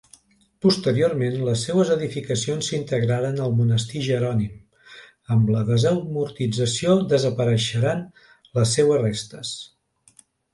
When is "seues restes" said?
8.79-9.53